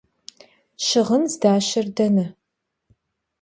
[0.85, 2.25] Şığın zdaşer dene?